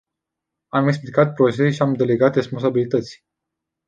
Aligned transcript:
Am 0.69 0.87
explicat 0.87 1.33
procese 1.33 1.71
și 1.71 1.81
am 1.81 1.93
delegat 1.93 2.35
responsabilități. 2.35 3.23